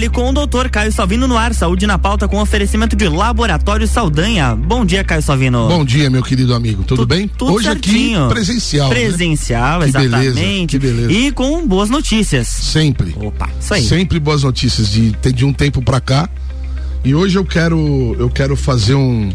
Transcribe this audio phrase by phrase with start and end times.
[0.00, 3.86] Fale com o doutor Caio Salvino no ar, saúde na pauta com oferecimento de Laboratório
[3.86, 4.56] Saldanha.
[4.56, 5.68] Bom dia, Caio Salvino.
[5.68, 6.82] Bom dia, meu querido amigo.
[6.84, 7.28] Tudo tu, bem?
[7.28, 8.24] Tudo Hoje certinho.
[8.24, 8.88] aqui presencial.
[8.88, 9.88] Presencial, né?
[9.88, 10.68] exatamente.
[10.68, 11.12] Que beleza, que beleza.
[11.12, 12.48] E com boas notícias.
[12.48, 13.14] Sempre.
[13.14, 13.84] Opa, isso aí.
[13.84, 16.30] Sempre boas notícias de, de um tempo pra cá.
[17.04, 19.28] E hoje eu quero eu quero fazer um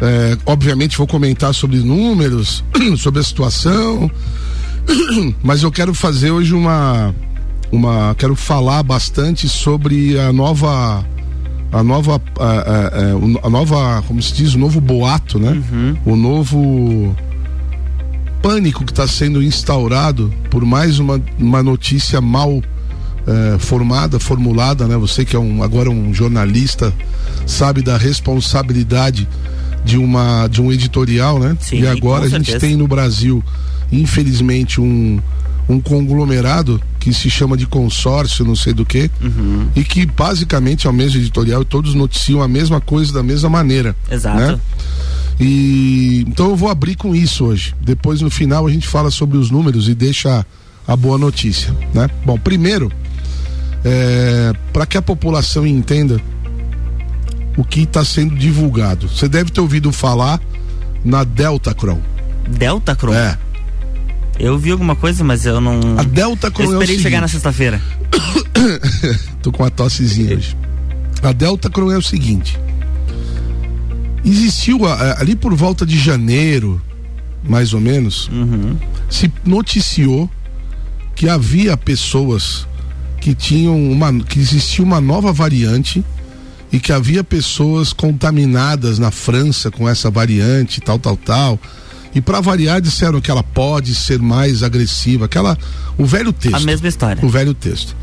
[0.00, 2.64] é, obviamente vou comentar sobre números,
[2.96, 4.10] sobre a situação,
[5.44, 7.14] mas eu quero fazer hoje uma
[7.70, 11.04] uma quero falar bastante sobre a nova
[11.70, 15.50] a nova a, a, a nova como se diz o novo boato né?
[15.50, 15.96] Uhum.
[16.06, 17.16] o novo
[18.42, 22.62] pânico que está sendo instaurado por mais uma, uma notícia mal
[23.26, 24.96] é, formada formulada né?
[24.96, 26.92] Você que é um agora um jornalista
[27.46, 29.28] sabe da responsabilidade
[29.84, 31.56] de uma de um editorial né?
[31.60, 33.44] Sim, e agora a gente tem no Brasil
[33.92, 35.20] infelizmente um
[35.68, 39.68] um conglomerado que se chama de consórcio, não sei do que, uhum.
[39.76, 43.50] e que basicamente é o mesmo editorial e todos noticiam a mesma coisa da mesma
[43.50, 43.94] maneira.
[44.10, 44.38] Exato.
[44.38, 44.60] Né?
[45.40, 47.74] E então eu vou abrir com isso hoje.
[47.80, 50.44] Depois no final a gente fala sobre os números e deixa
[50.86, 52.08] a boa notícia, né?
[52.24, 52.90] Bom, primeiro,
[53.84, 56.20] é, para que a população entenda
[57.56, 59.08] o que está sendo divulgado.
[59.08, 60.40] Você deve ter ouvido falar
[61.04, 62.00] na Delta Cron.
[62.48, 63.14] Delta Cron?
[63.14, 63.38] É.
[64.38, 65.80] Eu vi alguma coisa, mas eu não.
[65.98, 67.80] A Delta Cron eu esperei é chegar na sexta-feira.
[69.42, 70.56] Tô com uma tossezinha hoje.
[71.22, 72.58] A Delta Cron é o seguinte.
[74.24, 74.80] Existiu
[75.16, 76.80] ali por volta de janeiro,
[77.48, 78.76] mais ou menos, Uhum.
[79.08, 80.30] se noticiou
[81.14, 82.66] que havia pessoas
[83.20, 86.04] que tinham uma que existia uma nova variante
[86.70, 91.58] e que havia pessoas contaminadas na França com essa variante, tal, tal, tal.
[92.14, 95.56] E para variar disseram que ela pode ser mais agressiva, aquela
[95.96, 96.54] o velho texto.
[96.56, 97.24] A mesma história.
[97.24, 97.94] O velho texto.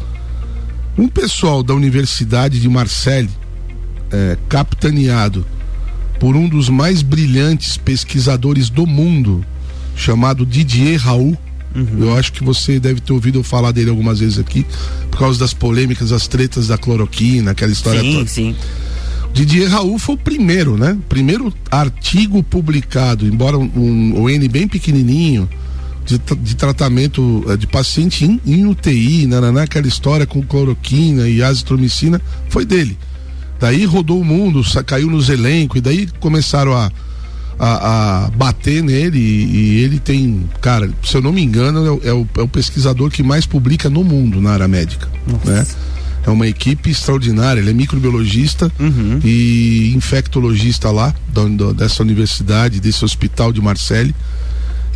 [0.98, 3.30] Um pessoal da Universidade de Marseille,
[4.12, 5.46] é, capitaneado
[6.20, 9.46] por um dos mais brilhantes pesquisadores do mundo,
[9.96, 11.38] chamado Didier Raoult.
[12.00, 14.66] Eu acho que você deve ter ouvido eu falar dele algumas vezes aqui,
[15.12, 18.28] por causa das polêmicas, as tretas da cloroquina, aquela história Sim, toda.
[18.30, 18.56] sim.
[19.36, 20.98] Didier Raul foi o primeiro, né?
[21.10, 25.48] Primeiro artigo publicado, embora um, um, um N bem pequenininho,
[26.06, 31.44] de, de tratamento eh, de paciente em, em UTI, nananá, aquela história com cloroquina e
[31.44, 32.98] azitromicina, foi dele.
[33.60, 36.90] Daí rodou o mundo, caiu nos elencos, e daí começaram a,
[37.60, 41.92] a, a bater nele, e, e ele tem, cara, se eu não me engano, é
[41.92, 45.10] o, é o- é o pesquisador que mais publica no mundo na área médica,
[45.44, 45.66] né?
[46.26, 49.20] É uma equipe extraordinária, ele é microbiologista Uhum.
[49.24, 54.16] e infectologista lá, da- da- dessa universidade, desse hospital de Marseille.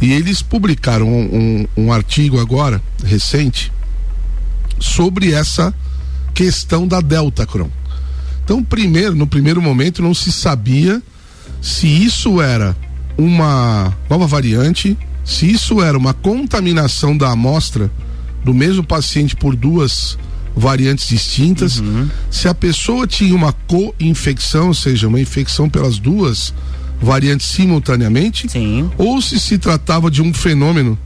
[0.01, 3.71] E eles publicaram um, um- um artigo agora, recente,
[4.79, 5.73] sobre essa
[6.33, 7.69] questão da Delta Cron.
[8.43, 11.01] Então, primeiro, no primeiro momento, não se sabia
[11.61, 12.75] se isso era
[13.17, 17.91] uma nova variante, se isso era uma contaminação da amostra
[18.43, 20.17] do mesmo paciente por duas
[20.59, 21.81] variantes distintas,
[22.29, 26.53] se a pessoa tinha uma co-infecção, ou seja, uma infecção pelas duas
[27.01, 28.91] variantes simultaneamente, Sim.
[28.97, 30.99] ou se se tratava de um fenômeno.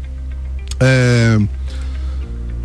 [0.79, 1.39] é,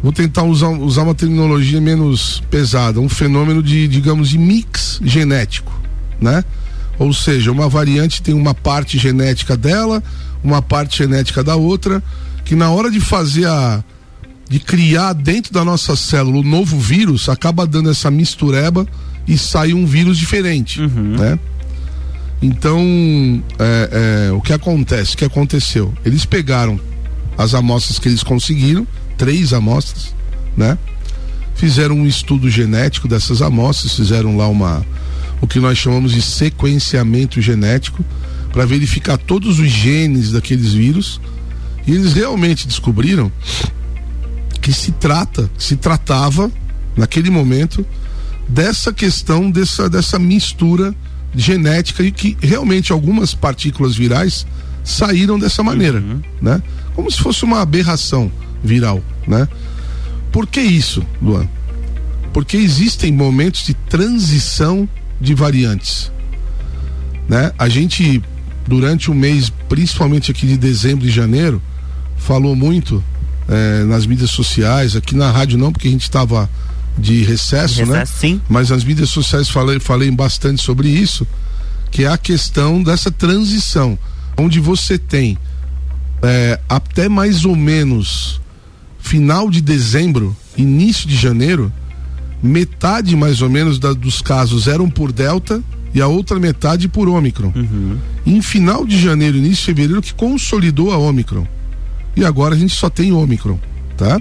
[0.03, 5.78] vou tentar usar, usar uma terminologia menos pesada, um fenômeno de, digamos, de mix genético,
[6.20, 6.43] né?
[6.99, 10.03] Ou seja, uma variante tem uma parte genética dela,
[10.43, 12.03] uma parte genética da outra,
[12.44, 13.84] que na hora de fazer a.
[14.49, 18.87] de criar dentro da nossa célula o novo vírus, acaba dando essa mistureba
[19.27, 20.81] e sai um vírus diferente,
[21.19, 21.39] né?
[22.41, 25.15] Então, é, é, o que acontece?
[25.15, 25.93] O que aconteceu?
[26.05, 26.81] Eles pegaram
[27.37, 28.87] as amostras que eles conseguiram,
[29.17, 30.15] três amostras,
[30.57, 30.79] né?
[31.55, 34.87] Fizeram um estudo genético dessas amostras, fizeram lá uma
[35.41, 38.05] o que nós chamamos de sequenciamento genético
[38.53, 41.21] para verificar todos os genes daqueles vírus
[41.87, 43.31] e eles realmente descobriram
[44.69, 46.53] que se trata, se tratava
[46.94, 47.87] naquele momento
[48.47, 50.94] dessa questão dessa dessa mistura
[51.35, 54.47] genética e que realmente algumas partículas virais
[54.85, 56.05] saíram dessa maneira,
[56.43, 56.62] né?
[56.94, 58.31] Como se fosse uma aberração
[58.62, 59.49] viral, né?
[60.31, 61.49] Por que isso, Luan?
[62.35, 64.87] Porque existem momentos de transição
[65.19, 66.12] de variantes,
[67.26, 67.53] né?
[67.59, 68.23] A gente
[68.67, 71.62] durante o mês, principalmente aqui de dezembro e janeiro,
[72.19, 73.03] falou muito
[73.49, 76.49] eh, nas mídias sociais, aqui na rádio não, porque a gente estava
[76.99, 78.00] de recesso, né?
[78.00, 78.41] Recesso, sim.
[78.49, 81.27] Mas nas mídias sociais falei, falei bastante sobre isso,
[81.91, 83.99] que é a questão dessa transição,
[84.37, 85.39] onde você tem
[86.23, 88.41] é, até mais ou menos
[88.99, 91.73] final de dezembro, início de janeiro,
[92.43, 95.62] metade mais ou menos da, dos casos eram por Delta
[95.94, 97.53] e a outra metade por Ômicron.
[97.55, 97.97] Uhum.
[98.27, 101.47] Em final de janeiro, início de fevereiro, que consolidou a Ômicron.
[102.19, 103.61] E agora a gente só tem Ômicron,
[103.97, 104.20] tá?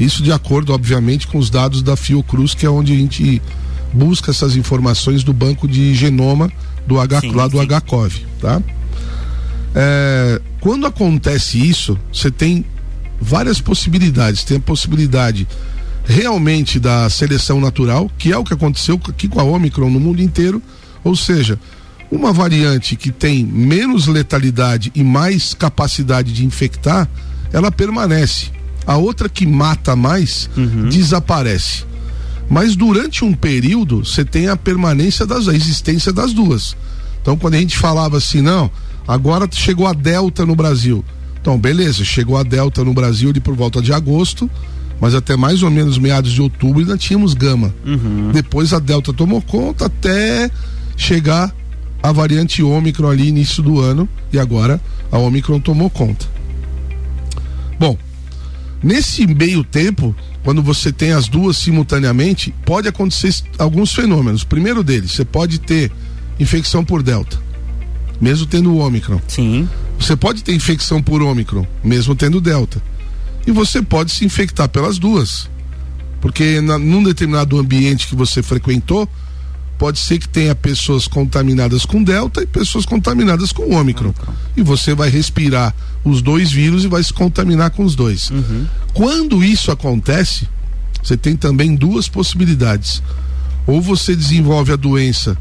[0.00, 3.40] Isso de acordo, obviamente, com os dados da Fiocruz, que é onde a gente
[3.92, 6.50] busca essas informações do banco de genoma
[6.84, 7.66] do H, sim, lá do sim.
[7.68, 8.60] HCOV, tá?
[9.76, 12.64] É, quando acontece isso, você tem
[13.20, 14.42] várias possibilidades.
[14.42, 15.46] Tem a possibilidade
[16.04, 20.20] realmente da seleção natural, que é o que aconteceu aqui com a Omicron no mundo
[20.20, 20.60] inteiro,
[21.04, 21.60] ou seja,
[22.10, 27.08] uma variante que tem menos letalidade e mais capacidade de infectar,
[27.52, 28.50] ela permanece.
[28.86, 30.88] A outra que mata mais uhum.
[30.88, 31.84] desaparece.
[32.48, 36.76] Mas durante um período você tem a permanência das a existência das duas.
[37.22, 38.70] Então quando a gente falava assim, não,
[39.08, 41.04] agora chegou a Delta no Brasil.
[41.40, 44.50] Então, beleza, chegou a Delta no Brasil ali por volta de agosto
[45.00, 47.74] mas até mais ou menos meados de outubro ainda tínhamos gama.
[47.84, 48.30] Uhum.
[48.32, 50.50] Depois a Delta tomou conta até
[50.96, 51.54] chegar
[52.04, 54.78] a variante Ômicron ali início do ano e agora
[55.10, 56.26] a Ômicron tomou conta.
[57.78, 57.96] Bom,
[58.82, 64.42] nesse meio tempo, quando você tem as duas simultaneamente, pode acontecer alguns fenômenos.
[64.42, 65.90] O primeiro deles, você pode ter
[66.38, 67.40] infecção por Delta,
[68.20, 69.18] mesmo tendo o Ômicron.
[69.26, 69.66] Sim.
[69.98, 72.82] Você pode ter infecção por Ômicron, mesmo tendo Delta
[73.46, 75.48] e você pode se infectar pelas duas.
[76.20, 79.08] Porque na, num determinado ambiente que você frequentou,
[79.78, 84.14] pode ser que tenha pessoas contaminadas com Delta e pessoas contaminadas com Ômicron.
[84.56, 85.74] E você vai respirar
[86.04, 88.30] os dois vírus e vai se contaminar com os dois.
[88.30, 88.66] Uhum.
[88.92, 90.48] Quando isso acontece,
[91.02, 93.02] você tem também duas possibilidades.
[93.66, 95.36] Ou você desenvolve a doença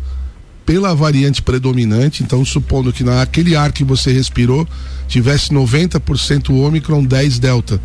[0.66, 4.68] pela variante predominante, então supondo que naquele ar que você respirou
[5.08, 7.80] tivesse 90% Ômicron, 10 Delta.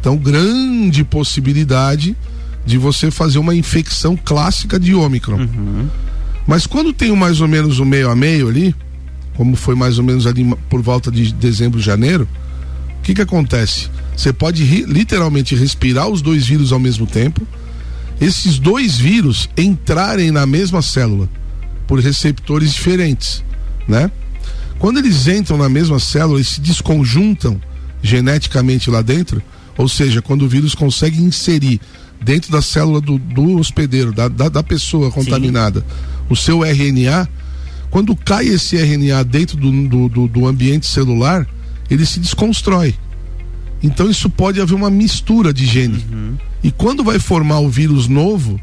[0.00, 2.16] Então, grande possibilidade
[2.64, 5.36] de você fazer uma infecção clássica de Ômicron.
[5.36, 5.88] Uhum.
[6.46, 8.74] Mas quando tem mais ou menos o um meio a meio ali,
[9.34, 12.28] como foi mais ou menos ali por volta de dezembro, janeiro,
[12.98, 13.88] o que que acontece?
[14.16, 17.46] Você pode ri, literalmente respirar os dois vírus ao mesmo tempo,
[18.20, 21.28] esses dois vírus entrarem na mesma célula
[21.86, 23.42] por receptores diferentes,
[23.88, 24.10] né?
[24.78, 27.60] Quando eles entram na mesma célula e se desconjuntam
[28.02, 29.42] geneticamente lá dentro,
[29.76, 31.80] ou seja, quando o vírus consegue inserir
[32.20, 35.86] dentro da célula do, do hospedeiro, da, da, da, pessoa contaminada, Sim.
[36.28, 37.28] o seu RNA,
[37.90, 41.46] quando cai esse RNA dentro do, do, do, ambiente celular,
[41.90, 42.94] ele se desconstrói.
[43.82, 46.04] Então isso pode haver uma mistura de gene.
[46.12, 46.36] Uhum.
[46.62, 48.60] E quando vai formar o vírus novo,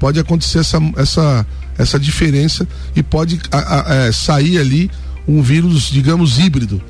[0.00, 1.46] pode acontecer essa, essa
[1.78, 4.90] essa diferença e pode a, a, a, é, sair ali
[5.26, 6.80] um vírus, digamos, híbrido.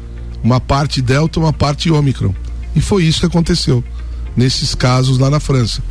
[0.43, 2.35] Uma parte delta, uma parte ômicron.
[2.75, 3.83] E foi isso que aconteceu
[4.37, 5.83] nesses casos lá na França.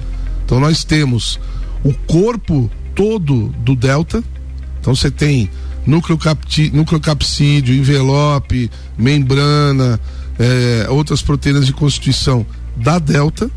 [0.45, 1.39] Então nós temos
[1.83, 4.24] o corpo todo do delta.
[4.80, 5.50] Então você tem
[5.86, 10.00] nucleocapsídeo, envelope, membrana,
[10.39, 12.45] é, outras proteínas de constituição
[12.75, 13.50] da delta,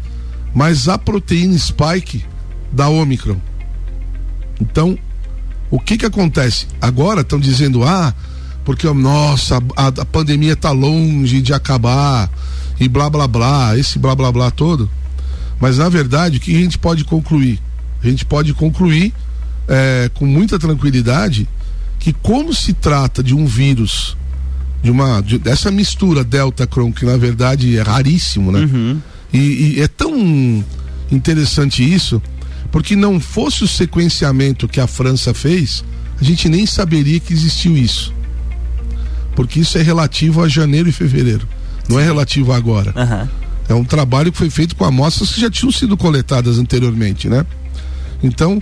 [0.55, 2.25] mas a proteína spike
[2.73, 3.37] da Omicron.
[4.61, 4.99] Então,
[5.70, 6.67] o que que acontece?
[6.81, 8.14] Agora estão dizendo, ah,
[8.64, 12.31] porque, nossa, a, a pandemia está longe de acabar
[12.79, 14.90] e blá blá blá, esse blá blá blá todo.
[15.60, 17.61] Mas na verdade, o que a gente pode concluir?
[18.02, 19.12] A gente pode concluir
[19.66, 21.49] é, com muita tranquilidade
[21.99, 24.16] que como se trata de um vírus
[24.83, 28.61] de uma de, dessa mistura delta cron que na verdade é raríssimo, né?
[28.61, 29.00] Uhum.
[29.33, 29.38] E,
[29.76, 30.64] e, é tão
[31.11, 32.23] interessante isso
[32.71, 35.85] porque não fosse o sequenciamento que a França fez,
[36.21, 38.12] a gente nem saberia que existiu isso.
[39.35, 41.49] Porque isso é relativo a janeiro e fevereiro,
[41.88, 42.92] não é relativo a agora.
[42.97, 43.28] Uhum.
[43.68, 47.44] É um trabalho que foi feito com amostras que já tinham sido coletadas anteriormente, né?
[48.22, 48.60] Então,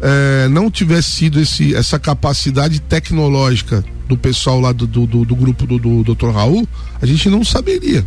[0.00, 5.66] é, não tivesse sido esse, essa capacidade tecnológica do pessoal lá do, do, do, grupo
[5.66, 6.30] do, do Dr.
[6.30, 6.66] Raul,
[7.00, 8.06] a gente não saberia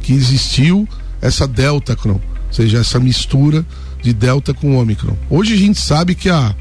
[0.00, 0.86] que existiu
[1.20, 3.64] essa delta, ou seja, essa mistura
[4.02, 5.16] de Delta com Ômicron.
[5.28, 6.54] Hoje a gente sabe que a,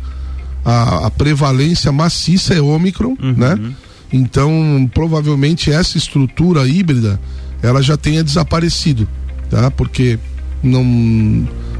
[0.66, 3.34] a, a prevalência maciça é Ômicron, uhum.
[3.34, 3.74] né?
[4.12, 7.20] Então, provavelmente essa estrutura híbrida
[7.62, 9.08] ela já tenha desaparecido,
[9.50, 9.70] tá?
[9.72, 10.20] Porque
[10.64, 10.84] não,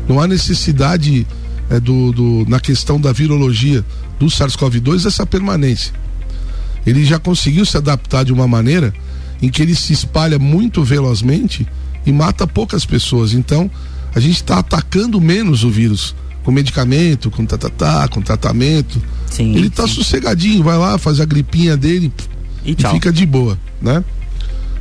[0.08, 1.26] não há necessidade
[1.70, 3.84] é, do, do, na questão da virologia
[4.20, 5.94] do SARS-CoV-2 essa permanência.
[6.86, 8.94] Ele já conseguiu se adaptar de uma maneira
[9.42, 11.68] em que ele se espalha muito velozmente
[12.06, 13.34] e mata poucas pessoas.
[13.34, 13.70] Então,
[14.16, 19.02] a gente está atacando menos o vírus com medicamento, com tatatá, com tratamento.
[19.30, 22.12] Sim, ele está sossegadinho, vai lá, faz a gripinha dele
[22.64, 24.04] e, e fica de boa, né?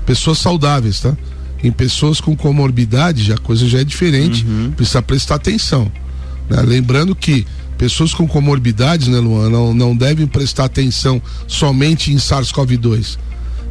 [0.06, 1.16] Pessoas saudáveis, tá?
[1.66, 4.70] Em pessoas com comorbidade, já, a coisa já é diferente, uhum.
[4.70, 5.90] precisa prestar atenção.
[6.48, 6.62] Né?
[6.62, 7.44] Lembrando que
[7.76, 13.18] pessoas com comorbidades, né, Luan, não, não devem prestar atenção somente em SARS-CoV-2.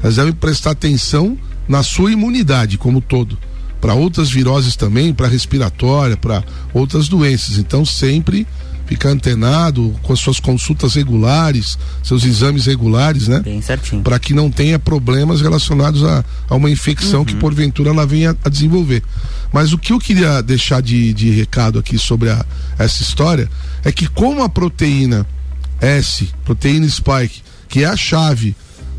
[0.03, 1.37] Elas devem prestar atenção
[1.69, 3.37] na sua imunidade como todo.
[3.79, 7.57] Para outras viroses também, para respiratória, para outras doenças.
[7.57, 8.45] Então, sempre
[8.85, 13.39] ficar antenado com as suas consultas regulares, seus exames regulares, né?
[13.39, 14.03] Bem certinho.
[14.03, 17.25] Para que não tenha problemas relacionados a, a uma infecção uhum.
[17.25, 19.03] que porventura ela venha a desenvolver.
[19.51, 22.45] Mas o que eu queria deixar de, de recado aqui sobre a,
[22.77, 23.49] essa história
[23.83, 25.25] é que como a proteína
[25.81, 28.55] S, proteína spike, que é a chave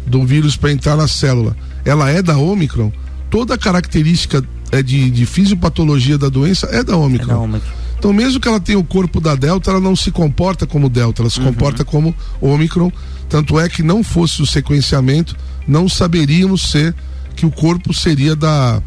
[0.07, 2.93] do vírus para entrar na célula, ela é da Omicron,
[3.31, 7.31] toda a característica é de, de fisiopatologia da doença é da Omicron.
[7.31, 7.86] É da Omicron.
[7.99, 11.23] Então, mesmo que ela tenha o corpo da Delta, ela não se comporta como Delta,
[11.23, 11.47] ela se uhum.
[11.47, 12.93] comporta como Omicron.
[13.29, 15.37] Tanto é que não fosse o sequenciamento,
[15.67, 16.95] não saberíamos ser
[17.35, 18.83] que o corpo seria da,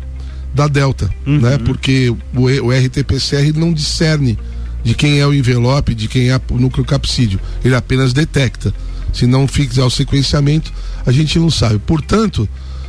[0.54, 1.40] da Delta, uhum.
[1.40, 1.58] né?
[1.58, 4.38] Porque o, o RT-PCR não discerne
[4.84, 7.40] de quem é o envelope, de quem é o núcleo capsídeo.
[7.64, 8.74] Ele apenas detecta.
[9.12, 10.72] Se não fizer o sequenciamento,
[11.06, 11.80] a gente não sabe.
[11.80, 12.48] Portanto,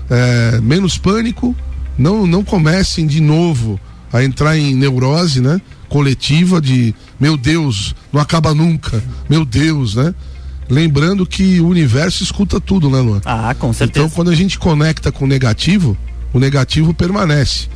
[0.08, 1.56] é, menos pânico,
[1.98, 3.80] não, não comecem de novo
[4.12, 5.60] a entrar em neurose, né?
[5.90, 10.14] Coletiva de meu Deus, não acaba nunca, meu Deus, né?
[10.70, 13.20] Lembrando que o universo escuta tudo, né, Luan?
[13.24, 14.06] Ah, com certeza.
[14.06, 15.98] Então, quando a gente conecta com o negativo,
[16.32, 17.66] o negativo permanece.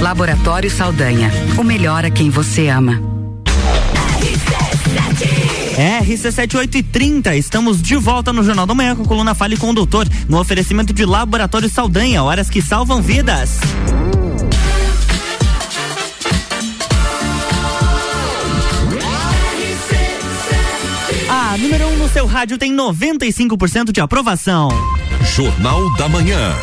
[0.00, 3.00] Laboratório Saldanha, o melhor a quem você ama.
[6.02, 10.06] RC7830, estamos de volta no Jornal da Manhã com a coluna Fale com o Doutor,
[10.28, 13.58] no oferecimento de Laboratório Saldanha, horas que salvam vidas.
[22.12, 24.68] Seu rádio tem 95% de aprovação.
[25.34, 26.54] Jornal da Manhã.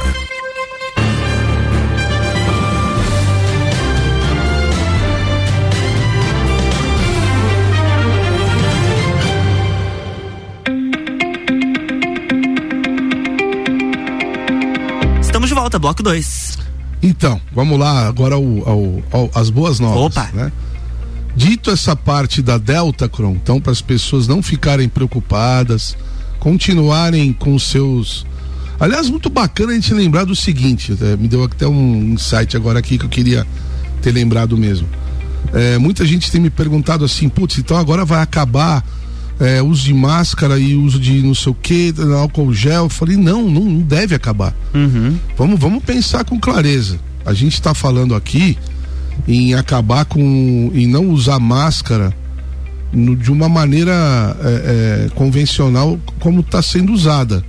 [15.19, 16.59] Estamos de volta, bloco 2.
[17.01, 20.15] Então, vamos lá agora ao, ao, ao, as boas novas.
[20.15, 20.29] Opa!
[20.31, 20.51] Né?
[21.39, 25.95] Dito essa parte da Delta Cron, então para as pessoas não ficarem preocupadas,
[26.37, 28.25] continuarem com seus.
[28.77, 32.79] Aliás, muito bacana a gente lembrar do seguinte, é, me deu até um insight agora
[32.79, 33.47] aqui que eu queria
[34.01, 34.85] ter lembrado mesmo.
[35.53, 38.85] É, muita gente tem me perguntado assim, putz, então agora vai acabar
[39.39, 42.83] é, uso de máscara e uso de não sei o que, álcool gel.
[42.83, 44.53] Eu falei, não, não, não deve acabar.
[44.73, 45.17] Uhum.
[45.37, 46.99] Vamos, vamos pensar com clareza.
[47.25, 48.57] A gente está falando aqui
[49.27, 50.71] em acabar com.
[50.73, 52.13] em não usar máscara
[52.91, 53.93] no, de uma maneira
[54.41, 57.43] é, é, convencional como está sendo usada.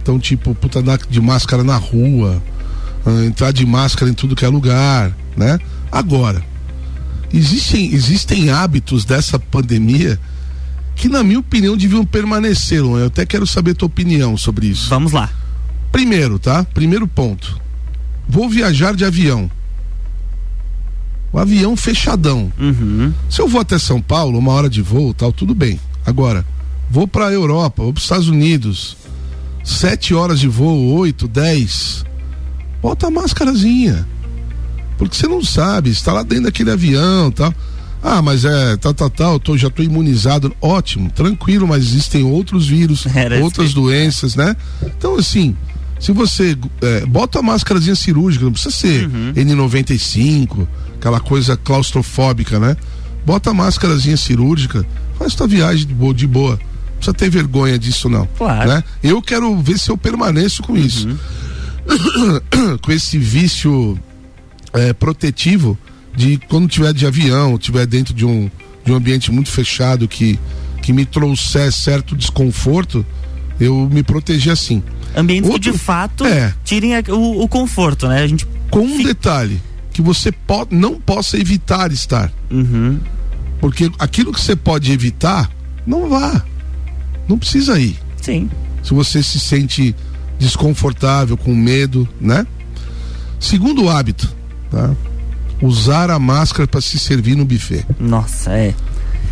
[0.00, 2.42] Então, tipo, puta, andar de máscara na rua,
[3.06, 5.58] ah, entrar de máscara em tudo que é lugar, né?
[5.90, 6.42] Agora,
[7.32, 10.18] existem, existem hábitos dessa pandemia
[10.96, 12.80] que, na minha opinião, deviam permanecer.
[12.80, 14.90] Eu até quero saber tua opinião sobre isso.
[14.90, 15.30] Vamos lá.
[15.92, 16.64] Primeiro, tá?
[16.64, 17.60] Primeiro ponto.
[18.28, 19.50] Vou viajar de avião
[21.32, 22.52] O avião fechadão.
[22.58, 23.12] Uhum.
[23.30, 25.80] Se eu vou até São Paulo, uma hora de voo, tal, tudo bem.
[26.04, 26.44] Agora,
[26.90, 28.96] vou para a Europa, vou para os Estados Unidos,
[29.64, 32.04] sete horas de voo, oito, dez.
[32.82, 34.06] Bota a máscarazinha.
[34.98, 37.52] Porque você não sabe, está lá dentro daquele avião, tal.
[38.02, 40.54] Ah, mas é, tal, tal, tal, tô, já estou imunizado.
[40.60, 44.56] Ótimo, tranquilo, mas existem outros vírus, Era outras doenças, né?
[44.82, 45.56] Então, assim,
[46.02, 50.66] se você é, bota a máscarazinha cirúrgica, não precisa ser N95,
[50.96, 52.76] aquela coisa claustrofóbica, né?
[53.24, 54.84] Bota a máscarazinha cirúrgica,
[55.16, 56.58] faz tua viagem de boa, de boa.
[56.58, 58.26] Não precisa ter vergonha disso, não.
[58.36, 58.68] Claro.
[58.68, 58.84] Né?
[59.00, 61.08] Eu quero ver se eu permaneço com isso.
[62.82, 63.96] com esse vício
[64.72, 65.78] é, protetivo
[66.16, 68.50] de quando tiver de avião, tiver dentro de um,
[68.84, 70.36] de um ambiente muito fechado que,
[70.82, 73.06] que me trouxer certo desconforto,
[73.60, 74.82] eu me proteger assim.
[75.16, 76.54] Ambientes Outro- que de fato É.
[76.64, 78.22] tirem o, o conforto, né?
[78.22, 78.46] A gente.
[78.70, 79.60] Com um detalhe,
[79.92, 82.32] que você po não possa evitar estar.
[82.50, 82.98] Uhum.
[83.60, 85.50] Porque aquilo que você pode evitar,
[85.86, 86.42] não vá.
[87.28, 87.98] Não precisa ir.
[88.20, 88.48] Sim.
[88.82, 89.94] se você se sente
[90.38, 92.46] desconfortável, com medo, né?
[93.38, 94.28] Segundo hábito,
[94.70, 94.94] tá?
[95.60, 97.84] Usar a máscara para se servir no buffet.
[98.00, 98.74] Nossa, é.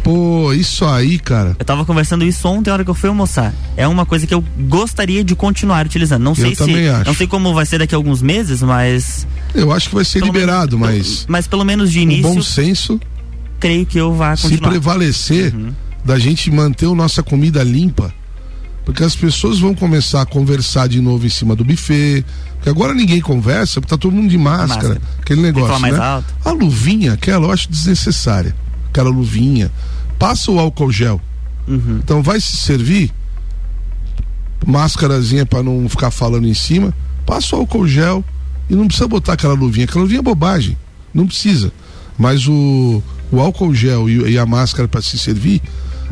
[0.03, 1.55] Pô, isso aí, cara.
[1.59, 3.53] Eu tava conversando isso ontem, na hora que eu fui almoçar.
[3.77, 6.23] É uma coisa que eu gostaria de continuar utilizando.
[6.23, 6.57] Não sei se.
[6.57, 7.07] também acho.
[7.07, 9.27] Não sei como vai ser daqui a alguns meses, mas.
[9.55, 12.99] Eu acho que vai ser liberado, menos- mas Mas pelo menos de início, bom senso,
[13.59, 14.71] creio que eu vá se continuar.
[14.71, 15.55] prevalecer
[16.05, 18.13] da gente manter a nossa comida limpa,
[18.87, 22.95] porque as pessoas vão começar a conversar de novo em cima do buffet, porque agora
[22.95, 25.01] ninguém conversa, porque tá todo mundo de máscara, Máscara.
[25.21, 26.23] aquele negócio, né?
[26.45, 28.55] A luvinha, aquela eu acho desnecessária.
[28.91, 29.71] Aquela luvinha.
[30.19, 31.21] Passa o álcool gel.
[31.67, 32.01] Uhum.
[32.03, 33.13] Então vai se servir
[34.67, 36.95] máscarazinha para não ficar falando em cima,
[37.27, 38.25] passa o álcool gel
[38.69, 39.85] e não precisa botar aquela luvinha.
[39.85, 40.77] Aquela luvinha é bobagem,
[41.13, 41.73] não precisa.
[42.19, 45.63] Mas o, o álcool gel e, e a máscara para se servir,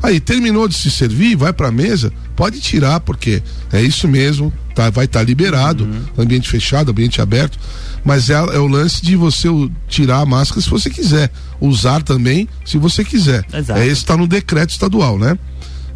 [0.03, 4.53] aí terminou de se servir, vai para a mesa, pode tirar porque é isso mesmo,
[4.83, 7.59] tá, vai estar liberado, ambiente fechado, ambiente aberto.
[8.05, 9.49] Mas é, é o lance de você
[9.89, 13.45] tirar a máscara se você quiser, usar também se você quiser.
[13.53, 13.81] Exato.
[13.81, 15.37] É esse está no decreto estadual, né?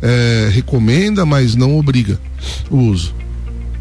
[0.02, 2.18] É, recomenda, mas não obriga
[2.68, 3.14] o uso.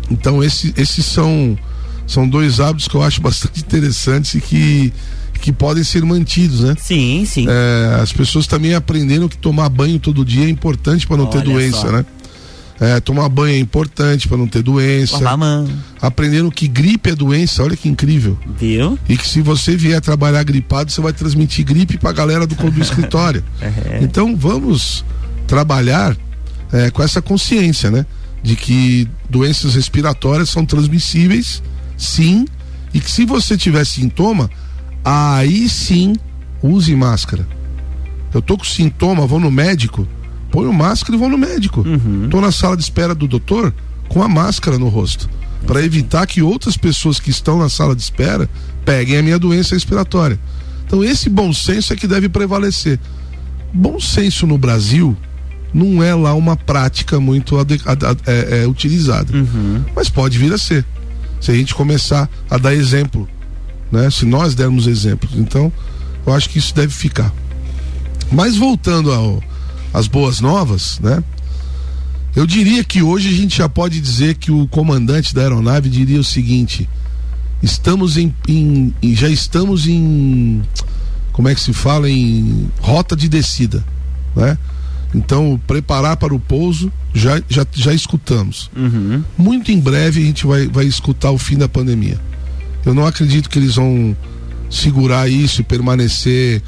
[0.10, 1.58] Então esse- esses são
[2.06, 4.94] são dois hábitos que eu acho bastante interessantes e que
[5.42, 6.76] que podem ser mantidos, né?
[6.80, 7.48] Sim, sim.
[7.50, 11.40] É, as pessoas também aprenderam que tomar banho todo dia é importante para não ter
[11.40, 11.92] Olha doença, só.
[11.92, 12.06] né?
[12.82, 15.14] É, tomar banho é importante para não ter doença.
[15.18, 15.70] Lavar a mão.
[16.02, 18.36] Aprenderam que gripe é doença, olha que incrível.
[18.58, 18.98] Viu?
[19.08, 22.82] E que se você vier trabalhar gripado, você vai transmitir gripe pra galera do, do
[22.82, 23.44] escritório.
[23.62, 24.00] É.
[24.02, 25.06] Então vamos
[25.46, 26.18] trabalhar
[26.74, 28.04] eh, com essa consciência, né?
[28.42, 31.62] De que doenças respiratórias são transmissíveis,
[31.96, 32.48] sim,
[32.92, 34.50] e que se você tiver sintoma,
[35.06, 36.16] aí sim
[36.64, 37.48] use máscara.
[38.34, 40.08] Eu tô com sintoma, vou no médico,
[40.52, 41.84] ponho máscara e vou no médico.
[42.30, 43.74] Tô na sala de espera do doutor
[44.08, 45.30] com a máscara no rosto,
[45.66, 48.50] para evitar que outras pessoas que estão na sala de espera
[48.84, 50.38] peguem a minha doença respiratória.
[50.86, 53.00] Então esse bom senso é que deve prevalecer.
[53.74, 55.16] Bom senso no Brasil
[55.74, 59.32] não é lá uma prática muito é, é, utilizada,
[59.96, 60.86] mas pode vir a ser.
[61.40, 63.28] Se a gente começar a dar exemplo,
[63.92, 64.10] né?
[64.12, 65.72] Se nós dermos exemplos, então
[66.26, 67.34] eu acho que isso deve ficar.
[68.32, 69.42] Mas voltando ao,
[69.94, 71.24] às boas novas, né?
[72.36, 76.20] Eu diria que hoje a gente já pode dizer que o comandante da aeronave diria
[76.20, 76.88] o seguinte:
[77.62, 80.62] estamos em, em- em- já estamos em
[81.34, 83.84] como é que se fala em rota de descida,
[84.36, 84.58] né?
[85.14, 88.70] Então preparar para o pouso já já, já escutamos.
[88.76, 89.22] Uhum.
[89.38, 92.18] Muito em breve a gente vai, vai escutar o fim da pandemia.
[92.86, 94.16] Eu não acredito que eles vão
[94.70, 96.62] segurar isso e permanecer.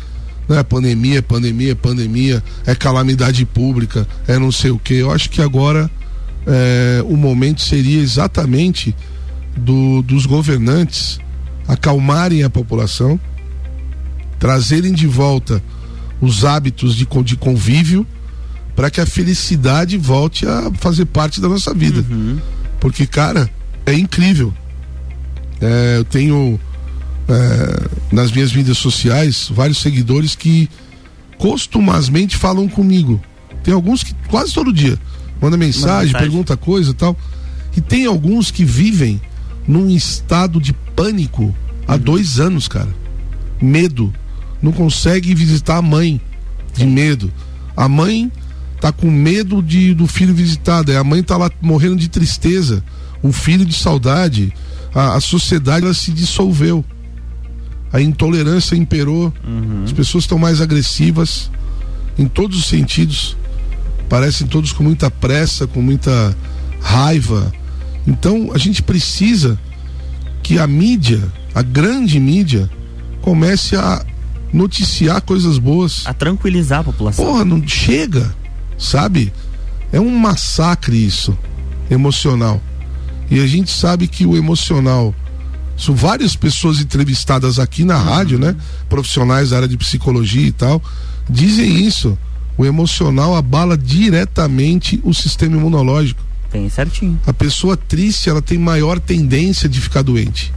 [0.50, 4.96] É pandemia, pandemia, pandemia, é calamidade pública, é não sei o que.
[4.96, 5.90] Eu acho que agora
[6.46, 8.96] é, o momento seria exatamente
[9.56, 11.20] do, dos governantes
[11.68, 13.20] acalmarem a população,
[14.38, 15.64] trazerem de volta
[16.20, 18.06] os hábitos de, de convívio
[18.76, 22.04] para que a felicidade volte a fazer parte da nossa vida.
[22.80, 23.50] Porque, cara,
[23.86, 24.54] é incrível.
[25.62, 26.60] É, eu tenho
[27.28, 30.70] é, nas minhas mídias sociais vários seguidores que
[31.38, 33.22] costumazmente falam comigo.
[33.64, 34.98] Tem alguns que quase todo dia
[35.42, 36.14] manda mensagem, mensagem.
[36.14, 37.18] pergunta coisa e tal.
[37.76, 39.20] E tem alguns que vivem
[39.68, 41.54] num estado de pânico
[41.88, 42.94] há dois anos, cara.
[43.62, 44.14] Medo.
[44.62, 46.22] Não consegue visitar a mãe
[46.74, 47.32] de medo.
[47.76, 48.32] A mãe
[48.80, 50.96] tá com medo de, do filho visitado.
[50.96, 52.84] A mãe tá lá morrendo de tristeza.
[53.22, 54.54] O filho de saudade.
[54.94, 56.86] A, a sociedade ela se dissolveu.
[57.94, 59.84] A intolerância imperou, Uhum.
[59.86, 61.50] as pessoas estão mais agressivas
[62.18, 63.38] em todos os sentidos,
[64.10, 66.36] parecem todos com muita pressa, com muita
[66.82, 67.54] raiva.
[68.06, 69.58] Então a gente precisa
[70.42, 71.22] que a mídia,
[71.56, 72.70] a grande mídia,
[73.22, 74.04] comece a
[74.52, 76.02] noticiar coisas boas.
[76.06, 77.24] A tranquilizar a população.
[77.26, 78.36] Porra, não chega,
[78.78, 79.32] sabe?
[79.92, 81.38] É um massacre isso,
[81.90, 82.60] emocional.
[83.32, 85.14] E a gente sabe que o emocional.
[85.78, 88.56] São várias pessoas entrevistadas aqui na rádio, né?
[88.88, 90.82] Profissionais da área de psicologia e tal,
[91.30, 92.18] dizem isso.
[92.58, 96.22] O emocional abala diretamente o sistema imunológico.
[96.52, 97.20] Bem certinho.
[97.26, 100.54] A pessoa triste, ela tem maior tendência de ficar doente.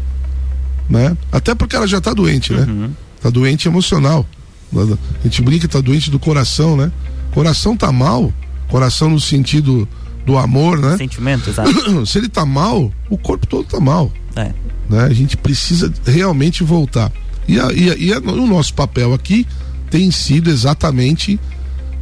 [0.90, 1.16] Né?
[1.32, 2.66] Até porque ela já tá doente, né?
[2.68, 2.90] Uhum.
[3.20, 4.26] Tá doente emocional.
[4.74, 6.92] A gente brinca, tá doente do coração, né?
[7.32, 8.32] Coração tá mal,
[8.68, 9.88] coração no sentido
[10.26, 10.96] do amor, né?
[10.96, 11.70] Sentimento, exato.
[12.06, 14.12] Se ele tá mal, o corpo todo tá mal.
[14.34, 14.52] É.
[14.90, 15.00] Né?
[15.04, 17.10] A gente precisa realmente voltar.
[17.48, 19.46] E, a- e, a- e a- o nosso papel aqui
[19.90, 21.38] tem sido exatamente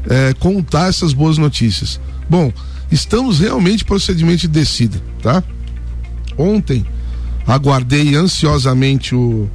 [0.09, 2.01] é, contar essas boas notícias.
[2.29, 2.53] Bom,
[2.91, 5.43] estamos realmente em procedimento de descida, tá?
[6.37, 6.85] Ontem
[7.47, 9.49] aguardei ansiosamente o,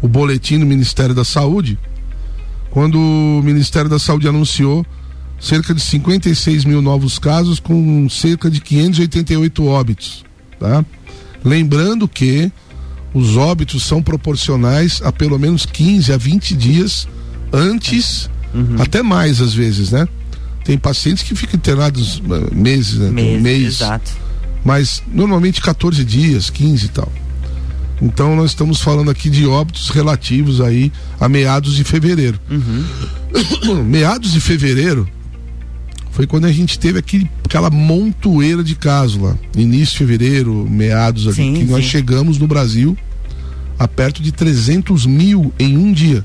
[0.00, 1.78] o boletim do Ministério da Saúde,
[2.70, 4.84] quando o Ministério da Saúde anunciou
[5.44, 10.24] cerca de 56 mil novos casos com cerca de 588 óbitos,
[10.58, 10.82] tá?
[11.44, 12.50] Lembrando que
[13.12, 17.06] os óbitos são proporcionais a pelo menos 15 a 20 dias
[17.52, 18.30] antes,
[18.78, 20.08] até mais às vezes, né?
[20.64, 23.12] Tem pacientes que ficam internados eh, meses, né?
[23.14, 24.10] Tem um Meses, mês, exato.
[24.64, 27.12] mas normalmente 14 dias, 15 e tal.
[28.00, 32.40] Então nós estamos falando aqui de óbitos relativos aí a meados de fevereiro.
[33.86, 35.06] meados de fevereiro
[36.14, 39.36] foi quando a gente teve aquele, aquela montoeira de casos lá.
[39.56, 41.90] Início de fevereiro, meados ali, Sim, que nós sim.
[41.90, 42.96] chegamos no Brasil
[43.76, 46.24] a perto de 300 mil em um dia,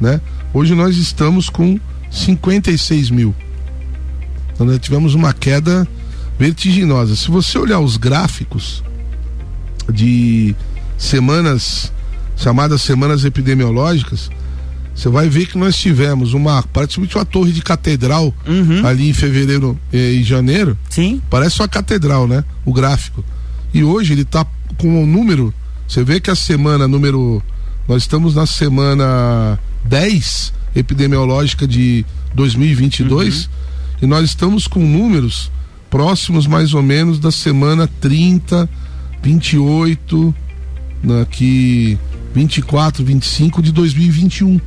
[0.00, 0.22] né?
[0.54, 1.78] Hoje nós estamos com
[2.10, 3.34] 56 mil.
[4.54, 5.86] Então nós tivemos uma queda
[6.38, 7.14] vertiginosa.
[7.14, 8.82] Se você olhar os gráficos
[9.92, 10.56] de
[10.96, 11.92] semanas
[12.36, 14.30] chamadas semanas epidemiológicas,
[14.94, 18.84] você vai ver que nós tivemos uma praticamente uma torre de catedral Uhum.
[18.84, 20.76] ali em fevereiro eh, e janeiro.
[20.88, 21.20] Sim.
[21.30, 22.44] Parece uma catedral, né?
[22.64, 23.24] O gráfico.
[23.72, 24.44] E hoje ele tá
[24.76, 25.54] com o número.
[25.88, 27.42] Você vê que a semana número.
[27.88, 33.48] Nós estamos na semana 10 epidemiológica de 2022
[34.02, 35.50] e nós estamos com números
[35.88, 38.68] próximos mais ou menos da semana 30,
[39.22, 40.34] 28,
[41.22, 41.98] aqui
[42.34, 44.60] 24, 25 de 2021.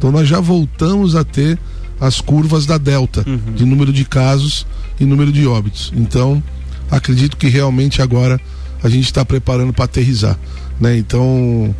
[0.00, 1.58] Então nós já voltamos a ter
[2.00, 3.22] as curvas da Delta,
[3.54, 4.66] de número de casos
[4.98, 5.92] e número de óbitos.
[5.94, 6.42] Então,
[6.90, 8.40] acredito que realmente agora
[8.82, 10.38] a gente está preparando para aterrizar,
[10.80, 10.96] né?
[10.96, 11.76] Então,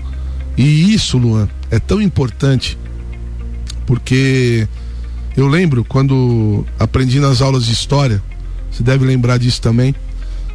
[0.55, 2.77] e isso, Luan, é tão importante
[3.87, 4.69] porque
[5.35, 8.23] eu lembro quando aprendi nas aulas de história,
[8.71, 9.95] você deve lembrar disso também,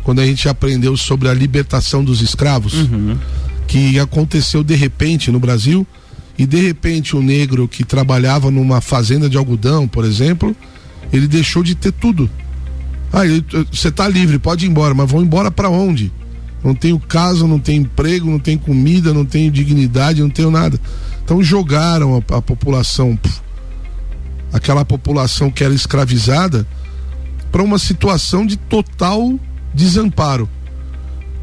[0.03, 2.87] quando a gente aprendeu sobre a libertação dos escravos,
[3.65, 5.87] que aconteceu de repente no Brasil,
[6.37, 10.55] e de repente o negro que trabalhava numa fazenda de algodão, por exemplo,
[11.11, 12.29] ele deixou de ter tudo.
[13.13, 16.11] Ah, ele- você tá livre, pode ir embora, mas vão embora para onde?
[16.63, 20.79] Não tenho casa, não tenho emprego, não tenho comida, não tenho dignidade, não tenho nada.
[21.23, 23.39] Então jogaram a, a população, pf,
[24.51, 26.67] aquela população que era escravizada,
[27.51, 29.39] para uma situação de total
[29.73, 30.49] desamparo.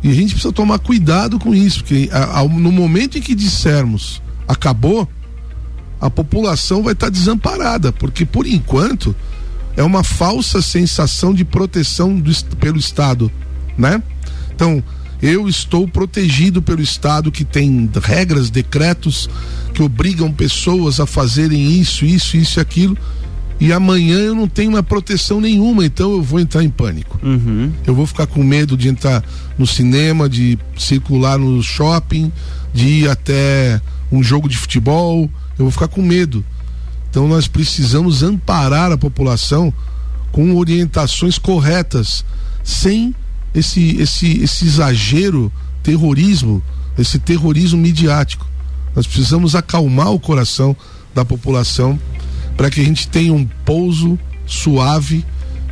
[0.03, 3.35] E a gente precisa tomar cuidado com isso, porque a- a- no momento em que
[3.35, 4.22] dissermos
[4.53, 5.09] acabou,
[6.01, 9.15] a população vai estar desamparada, porque por enquanto
[9.77, 13.31] é uma falsa sensação de proteção do pelo Estado,
[13.77, 14.03] né?
[14.55, 14.83] Então,
[15.23, 19.31] eu estou protegido pelo Estado que tem regras, decretos
[19.73, 22.99] que obrigam pessoas a fazerem isso, isso, isso e aquilo,
[23.61, 27.19] e amanhã eu não tenho uma proteção nenhuma, então eu vou entrar em pânico.
[27.23, 27.73] Uhum.
[27.87, 29.25] Eu vou ficar com medo de entrar
[29.57, 32.33] no cinema, de circular no shopping,
[32.75, 33.81] de ir até
[34.13, 35.31] um jogo de futebol.
[35.59, 36.45] Eu vou ficar com medo.
[37.11, 39.73] Então nós precisamos amparar a população
[40.31, 42.25] com orientações corretas,
[42.63, 43.15] sem
[43.55, 46.63] esse, esse, esse exagero terrorismo,
[46.97, 48.47] esse terrorismo midiático.
[48.95, 50.77] Nós precisamos acalmar o coração
[51.15, 51.99] da população
[52.57, 55.25] para que a gente tenha um pouso suave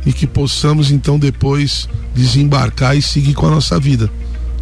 [0.05, 4.11] e que possamos então depois desembarcar e seguir com a nossa vida.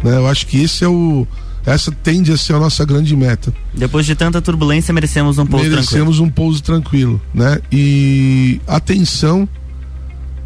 [0.02, 0.16] Né?
[0.16, 1.26] Eu acho que esse é o
[1.64, 3.52] essa tende a ser a nossa grande meta.
[3.74, 5.76] Depois de tanta turbulência, merecemos um pouco tranquilo.
[5.76, 7.60] Merecemos um pouso tranquilo, né?
[7.70, 9.48] E atenção,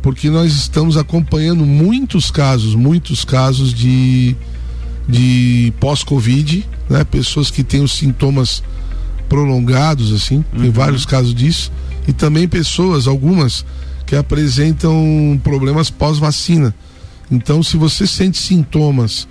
[0.03, 4.37] porque nós estamos acompanhando muitos casos, muitos casos de
[5.07, 7.05] de pós-Covid, né?
[7.05, 8.63] Pessoas que têm os sintomas
[9.29, 10.63] prolongados, assim, uhum.
[10.63, 11.71] tem vários casos disso,
[12.07, 13.65] e também pessoas, algumas,
[14.07, 16.75] que apresentam problemas pós-vacina.
[17.31, 19.27] Então, se você sente sintomas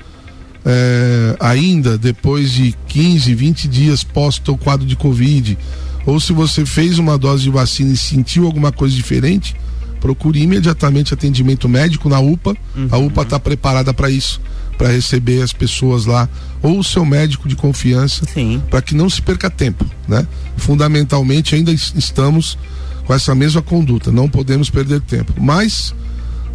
[0.66, 5.58] é, ainda depois de 15, 20 dias pós o quadro de Covid,
[6.06, 9.56] ou se você fez uma dose de vacina e sentiu alguma coisa diferente,
[10.00, 12.56] procure imediatamente atendimento médico na UPA.
[12.76, 12.88] Uhum.
[12.92, 14.42] A UPA está preparada para isso,
[14.78, 16.28] para receber as pessoas lá,
[16.62, 18.26] ou o seu médico de confiança,
[18.70, 20.28] para que não se perca tempo, né?
[20.58, 22.58] Fundamentalmente ainda estamos
[23.06, 25.34] com essa mesma conduta, não podemos perder tempo.
[25.40, 25.94] Mas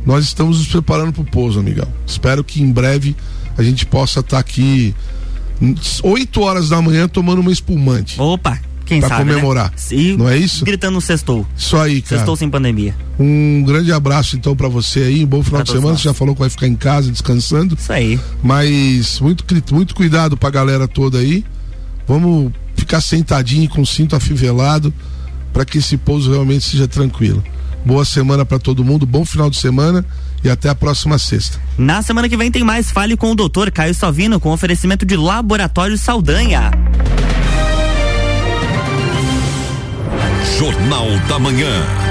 [0.04, 1.88] nós estamos nos preparando para o pouso, amigão.
[2.06, 3.16] Espero que em breve
[3.58, 4.94] a gente possa estar tá aqui
[6.02, 8.20] 8 horas da manhã tomando uma espumante.
[8.20, 9.34] Opa, quem pra sabe, né?
[9.34, 9.72] comemorar.
[9.90, 10.16] Né?
[10.16, 10.64] Não é isso?
[10.64, 11.44] Gritando no sextou.
[11.56, 12.16] Isso aí, cara.
[12.16, 12.96] Sextou sem pandemia.
[13.18, 15.90] Um grande abraço então para você aí, um bom final pra de semana.
[15.90, 16.00] Nós.
[16.00, 17.76] Você já falou que vai ficar em casa descansando.
[17.78, 18.18] Isso aí.
[18.42, 19.44] Mas muito
[19.74, 21.44] muito cuidado pra galera toda aí.
[22.06, 24.94] Vamos ficar sentadinho com o cinto afivelado
[25.52, 27.42] para que esse pouso realmente seja tranquilo.
[27.88, 30.04] Boa semana para todo mundo, bom final de semana
[30.44, 31.58] e até a próxima sexta.
[31.78, 33.70] Na semana que vem tem mais Fale com o Dr.
[33.72, 36.70] Caio Salvino com oferecimento de Laboratório Saldanha.
[40.58, 42.07] Jornal da Manhã.